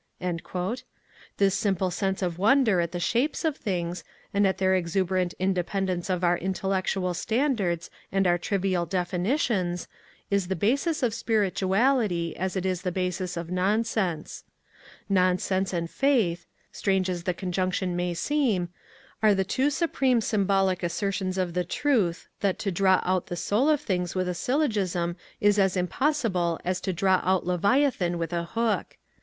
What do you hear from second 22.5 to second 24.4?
to draw out the soul of things with a